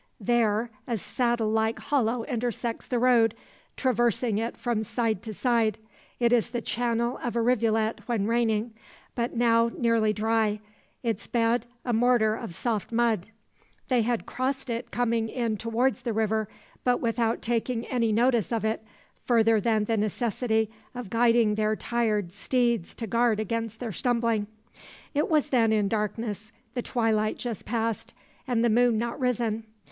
[0.19, 3.35] There a saddle like hollow intersects the road,
[3.77, 5.77] traversing it from side to side.
[6.19, 8.73] It is the channel of a rivulet when raining;
[9.13, 10.59] but now nearly dry,
[11.03, 13.27] its bed a mortar of soft mud.
[13.89, 16.49] They had crossed it coming in towards the river,
[16.83, 18.83] but without taking any notice of it,
[19.25, 24.47] further than the necessity of guiding their tired steeds to guard against their stumbling.
[25.13, 28.15] It was then in darkness, the twilight just past,
[28.47, 29.63] and the moon not risen.